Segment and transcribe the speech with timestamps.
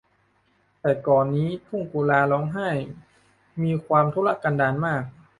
[0.81, 5.03] แต่ก่อนนี้ทุ่งกุลาร้องไห้นี้มีความทุรกันดารมาก